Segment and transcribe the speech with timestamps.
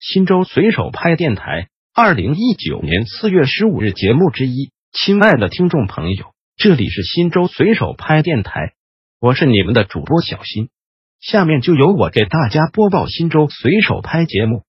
[0.00, 8.74] 新州随手拍电台二零一九年四月十五日节目之一，亲爱的听众朋友，这里是新州随手拍电台，
[9.20, 10.68] 我是你们的主播小新，
[11.20, 14.62] 下面就由我给大家播报新州随手拍节目。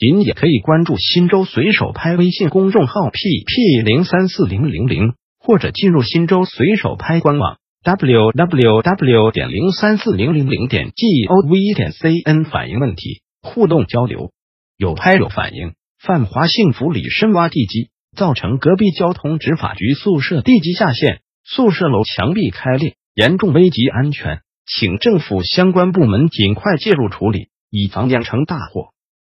[0.00, 7.58] 您也可以关注新州随手拍微信公众号 p p 零三四零零零，或者进入新州随手拍官网。
[7.84, 14.32] w w w 点零三四零零零点 g o v 点 c n 反映问题，互动交流，
[14.76, 15.74] 有拍有反映。
[15.98, 28.88] 泛华幸福里深挖地基，造成隔壁交通执法局宿舍地基下陷，宿舍楼墙壁开裂，严重危及安全，请政府相关部门尽快介入处理，以防酿成大祸。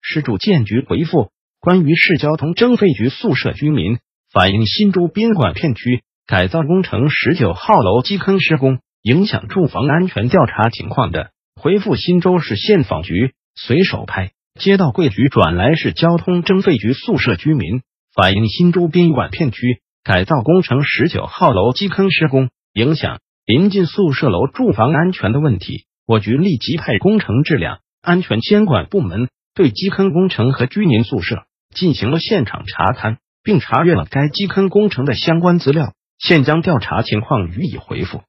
[0.00, 3.98] 市住建局回复：关于市交通征费局宿舍居民
[4.32, 6.02] 反映新洲宾馆片区。
[6.24, 17.82] 改造工程十九号楼基坑施工影响住房安全调查情况的，回复新州市县纺局随手拍接到贵局转来市交通征费局宿舍居民
[18.14, 31.44] 反映新州宾馆片区改造工程十九号楼基坑施工影响临近宿舍楼住房安全的问题，我局立即派工程质量安全监管部门对基坑工程和居民宿舍
[31.74, 35.92] 进行了现场查勘，并查阅了该基坑工程的相关资料。
[36.18, 38.22] 现将调查情况予以回复。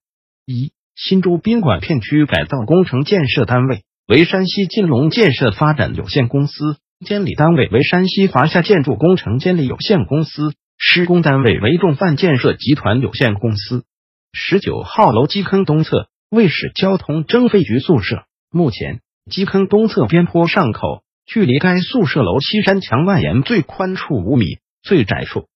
[0.47, 13.85] 一、新洲宾馆片区改造工程建设单位为山西金龙建设发展有限公司，监理单位为山西华夏建筑工程监理有限公司，施工单位为众范建设集团有限公司。
[14.33, 18.99] 十九号楼基坑东侧为市交通征费局宿舍，目前
[19.31, 25.47] 基坑东侧边坡上口距离该宿舍楼西山墙外沿最宽处五米，最窄处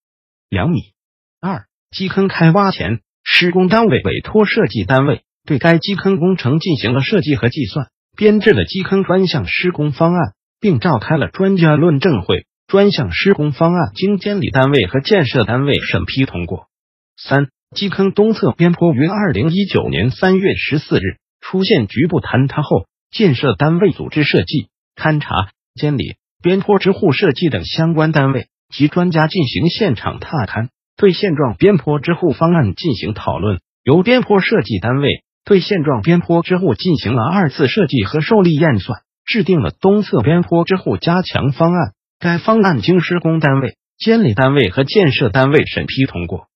[0.49, 0.93] 两米。
[1.41, 12.45] 二基坑开挖前，施工单位委托设计单位对该基坑工程进行了设计和计算，编制了基坑专项施工方案，并召开了专家论证会。
[12.67, 16.67] 专项施工方案经监理单位和建设单位审批通过。
[17.15, 30.67] 三、基坑东侧边坡于二零一九年三月十四日出现局部坍塌后，建设单位组织设计、勘察、监理、边坡支护设计等相关单位及专家进行现场踏勘。
[30.97, 41.93] 对现状边坡支护方案进行讨论，由边坡设计单位对现状边坡支护进行了二次设计和受力验算，制定了东侧边坡支护加强方案。
[42.19, 46.47] 该方案经施工单位、监理单位和建设单位审批通过。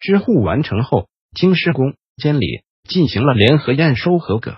[0.00, 4.56] 支护完成后，经施工、监理进行了联合验收合格。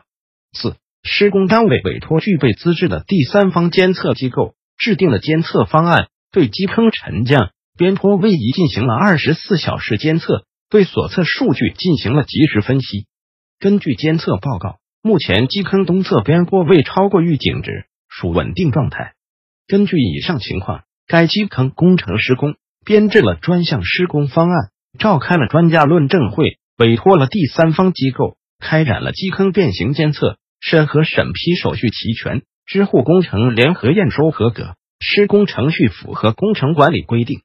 [0.57, 7.51] 四、施工单位委托具备资质的第三方监测机构制定了监测方案，对基坑沉降。
[7.77, 13.05] 边坡位移进行了二十四小时监测，对所测数据进行了及时分析。
[13.63, 19.13] 根据监测报告，目前基坑东侧边坡未超过预警值，属稳定状态。
[19.69, 37.43] 根据以上情况，该基坑工程施工编制了专项施工方案，召开了专家论证会，委托了第三方机构开展了基坑变形监测，审核审批手续齐全，支护工程联合验收合格，施工程序符合工程管理规定。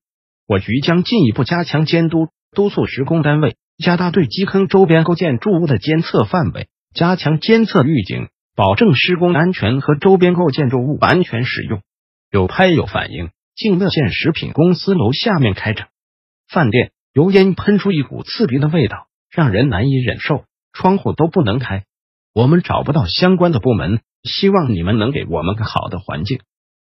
[0.47, 11.81] 我局将进一步加强监督，督促施工单位加大对基坑周边构建筑物的监测范围，加强监测预警，保证施工安全和周边构建筑物安全使用。
[12.31, 15.87] 有拍友反映，静乐县食品公司楼下面开着
[16.49, 21.83] 饭店，油烟喷出一股刺鼻的味道，让人难以忍受，窗户都不能开。
[22.33, 26.39] 我们找不到相关的部门，希望你们能给我们个好的环境。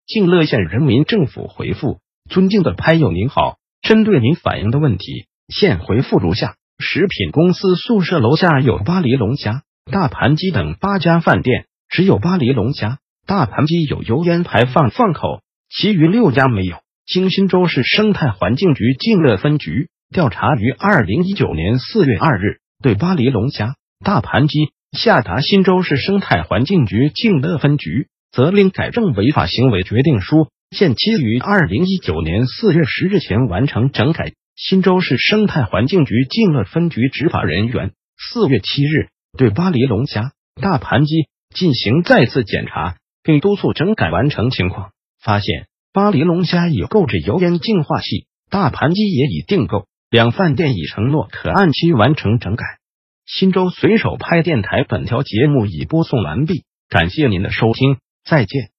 [0.06, 2.00] 静乐县人民政府回复。
[2.30, 16.76] 尊敬的拍友您好，针对您反映的问题，现回复如下：食品公司宿舍楼下有巴黎龙虾、大盘鸡等八家饭店，只有巴黎龙虾、大盘鸡有油烟排放放口，其余六家没有。
[17.04, 23.74] 经新州市生态环境局静乐分局调查，于二零一九年四月二日对巴黎龙虾、
[24.04, 30.46] 大盘鸡下达新州市生态环境局静乐分局责令改正违法行为决定书。
[30.70, 34.32] 限期于二零一九年四月十日前完成整改。
[34.58, 39.08] 新州市生态环境局静乐分局执法人员四月七日
[39.38, 44.90] 对巴黎龙虾、大盘鸡进行再次检查，并督促整改完成情况。
[45.22, 52.64] 发现巴黎龙虾已购置油烟净化器，大盘鸡也已订购，两饭店已承诺可按期完成整改。
[53.26, 58.70] 新州随手拍电台本条节目已播送完毕，感谢您的收听，再见。